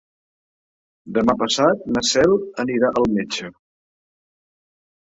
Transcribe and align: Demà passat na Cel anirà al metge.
Demà 1.17 1.35
passat 1.43 1.85
na 1.97 2.05
Cel 2.13 2.35
anirà 2.67 2.93
al 3.03 3.09
metge. 3.21 3.55